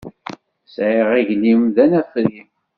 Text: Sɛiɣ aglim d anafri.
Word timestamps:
Sɛiɣ 0.75 1.09
aglim 1.19 1.61
d 1.75 1.77
anafri. 1.83 2.39